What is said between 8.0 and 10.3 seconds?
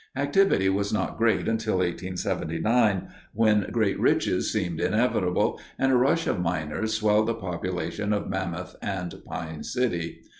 of Mammoth and Pine City.